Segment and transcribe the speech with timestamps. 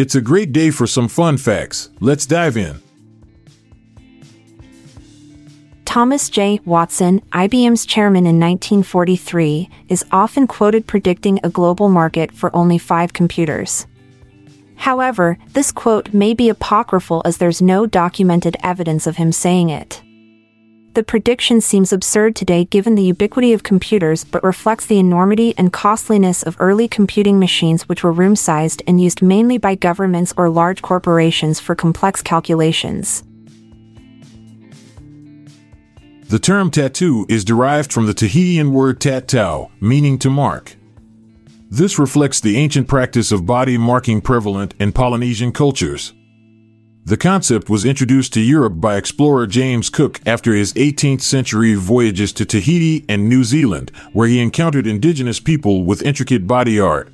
[0.00, 1.90] It's a great day for some fun facts.
[2.00, 2.80] Let's dive in.
[5.84, 6.58] Thomas J.
[6.64, 13.12] Watson, IBM's chairman in 1943, is often quoted predicting a global market for only five
[13.12, 13.86] computers.
[14.76, 20.02] However, this quote may be apocryphal as there's no documented evidence of him saying it.
[20.92, 25.72] The prediction seems absurd today given the ubiquity of computers but reflects the enormity and
[25.72, 30.50] costliness of early computing machines which were room sized and used mainly by governments or
[30.50, 33.22] large corporations for complex calculations.
[36.28, 40.74] The term tattoo is derived from the Tahitian word tattau, meaning to mark.
[41.70, 46.14] This reflects the ancient practice of body marking prevalent in Polynesian cultures.
[47.04, 52.32] The concept was introduced to Europe by explorer James Cook after his 18th century voyages
[52.34, 57.10] to Tahiti and New Zealand, where he encountered indigenous people with intricate body art.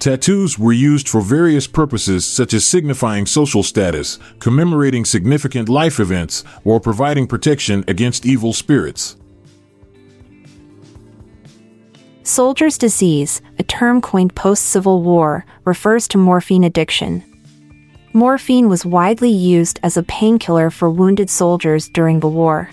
[0.00, 6.44] Tattoos were used for various purposes such as signifying social status, commemorating significant life events,
[6.64, 9.16] or providing protection against evil spirits.
[12.24, 17.24] Soldier's disease, a term coined post Civil War, refers to morphine addiction.
[18.18, 22.68] Morphine was widely used as a painkiller for wounded soldiers during the war.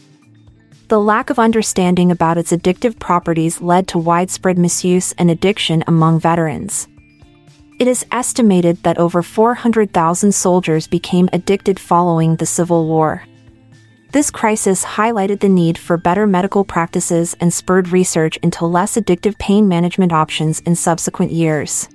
[0.87, 6.19] The lack of understanding about its addictive properties led to widespread misuse and addiction among
[6.19, 6.87] veterans.
[7.79, 13.21] It is estimated that over 400,000 soldiers became addicted following the Civil War.
[14.13, 19.37] This crisis highlighted the need for better medical practices and spurred research into less addictive
[19.37, 21.87] pain management options in subsequent years.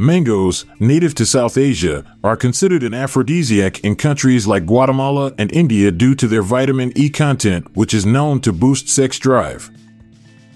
[0.00, 5.90] Mangoes, native to South Asia, are considered an aphrodisiac in countries like Guatemala and India
[5.90, 9.70] due to their vitamin E content, which is known to boost sex drive.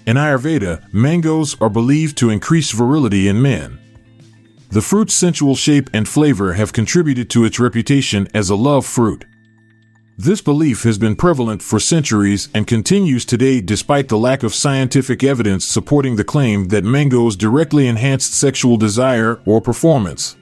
[0.07, 3.79] In Ayurveda, mangoes are believed to increase virility in men.
[4.69, 9.25] The fruit's sensual shape and flavor have contributed to its reputation as a love fruit.
[10.17, 15.23] This belief has been prevalent for centuries and continues today despite the lack of scientific
[15.23, 20.35] evidence supporting the claim that mangoes directly enhanced sexual desire or performance.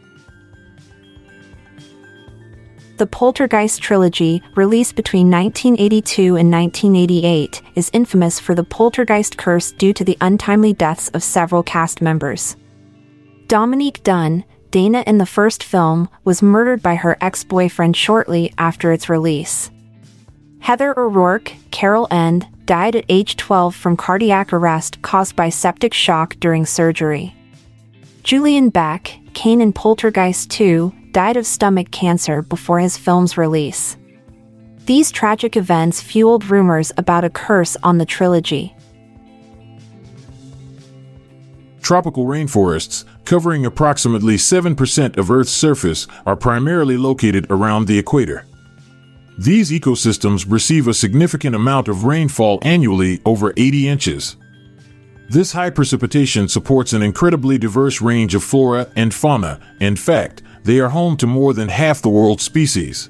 [2.97, 9.93] The Poltergeist trilogy, released between 1982 and 1988, is infamous for the poltergeist curse due
[9.93, 12.57] to the untimely deaths of several cast members.
[13.47, 18.93] Dominique Dunne, Dana in the first film was murdered by her ex boyfriend shortly after
[18.93, 19.69] its release.
[20.59, 26.37] Heather O'Rourke, Carol Anne, died at age 12 from cardiac arrest caused by septic shock
[26.39, 27.35] during surgery.
[28.23, 33.97] Julian Beck, Kane in Poltergeist 2, died of stomach cancer before his film's release.
[34.85, 38.73] These tragic events fueled rumors about a curse on the trilogy.
[41.91, 48.45] Tropical rainforests, covering approximately 7% of Earth's surface, are primarily located around the equator.
[49.37, 54.37] These ecosystems receive a significant amount of rainfall annually, over 80 inches.
[55.27, 59.59] This high precipitation supports an incredibly diverse range of flora and fauna.
[59.81, 63.09] In fact, they are home to more than half the world's species.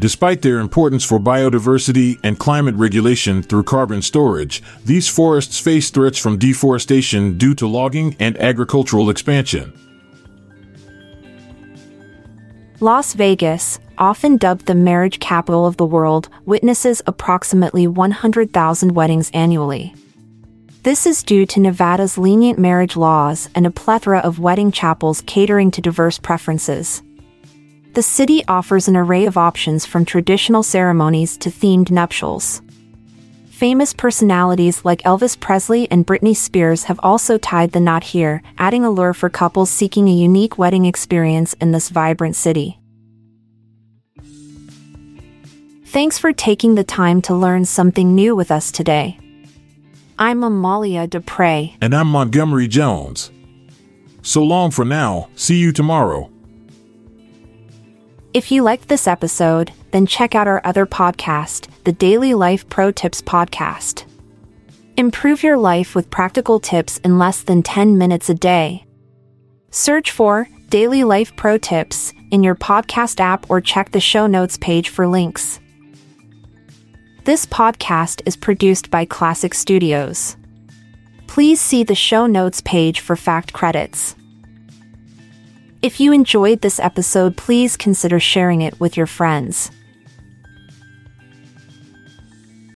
[0.00, 6.18] Despite their importance for biodiversity and climate regulation through carbon storage, these forests face threats
[6.18, 9.72] from deforestation due to logging and agricultural expansion.
[12.80, 19.92] Las Vegas, often dubbed the marriage capital of the world, witnesses approximately 100,000 weddings annually.
[20.84, 25.72] This is due to Nevada's lenient marriage laws and a plethora of wedding chapels catering
[25.72, 27.02] to diverse preferences.
[27.94, 32.62] The city offers an array of options from traditional ceremonies to themed nuptials.
[33.50, 38.84] Famous personalities like Elvis Presley and Britney Spears have also tied the knot here, adding
[38.84, 42.78] allure for couples seeking a unique wedding experience in this vibrant city.
[45.86, 49.18] Thanks for taking the time to learn something new with us today.
[50.18, 51.70] I'm Amalia Dupre.
[51.80, 53.32] And I'm Montgomery Jones.
[54.22, 56.30] So long for now, see you tomorrow.
[58.34, 62.92] If you liked this episode, then check out our other podcast, the Daily Life Pro
[62.92, 64.04] Tips Podcast.
[64.98, 68.84] Improve your life with practical tips in less than 10 minutes a day.
[69.70, 74.58] Search for Daily Life Pro Tips in your podcast app or check the show notes
[74.58, 75.58] page for links.
[77.24, 80.36] This podcast is produced by Klassic Studios.
[81.26, 84.16] Please see the show notes page for fact credits.
[85.80, 89.70] If you enjoyed this episode, please consider sharing it with your friends.